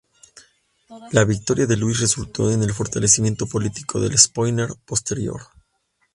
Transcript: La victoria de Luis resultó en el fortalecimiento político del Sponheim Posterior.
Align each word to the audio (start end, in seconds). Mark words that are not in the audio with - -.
La 1.11 1.25
victoria 1.25 1.67
de 1.67 1.75
Luis 1.77 1.99
resultó 1.99 2.49
en 2.51 2.63
el 2.63 2.73
fortalecimiento 2.73 3.45
político 3.45 3.99
del 3.99 4.17
Sponheim 4.17 4.67
Posterior. 4.83 5.43